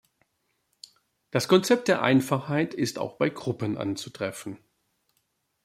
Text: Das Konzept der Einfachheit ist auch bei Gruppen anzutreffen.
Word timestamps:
Das 1.29 1.47
Konzept 1.47 1.87
der 1.87 2.01
Einfachheit 2.01 2.73
ist 2.73 2.97
auch 2.97 3.17
bei 3.19 3.29
Gruppen 3.29 3.77
anzutreffen. 3.77 4.57